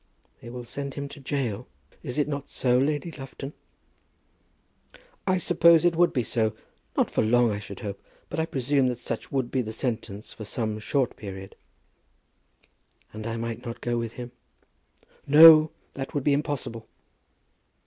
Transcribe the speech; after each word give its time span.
"They 0.41 0.49
will 0.49 0.65
send 0.65 0.95
him 0.95 1.07
to 1.09 1.19
gaol. 1.19 1.67
Is 2.01 2.17
it 2.17 2.27
not 2.27 2.49
so, 2.49 2.79
Lady 2.79 3.11
Lufton?" 3.11 3.53
"I 5.27 5.37
suppose 5.37 5.85
it 5.85 5.95
would 5.95 6.11
be 6.11 6.23
so; 6.23 6.55
not 6.97 7.11
for 7.11 7.21
long 7.21 7.51
I 7.51 7.59
should 7.59 7.81
hope; 7.81 8.01
but 8.27 8.39
I 8.39 8.47
presume 8.47 8.87
that 8.87 8.97
such 8.97 9.31
would 9.31 9.51
be 9.51 9.61
the 9.61 9.71
sentence 9.71 10.33
for 10.33 10.43
some 10.43 10.79
short 10.79 11.15
period." 11.15 11.55
"And 13.13 13.27
I 13.27 13.37
might 13.37 13.63
not 13.63 13.79
go 13.79 13.99
with 13.99 14.13
him?" 14.13 14.31
"No; 15.27 15.69
that 15.93 16.15
would 16.15 16.23
be 16.23 16.33
impossible." 16.33 16.87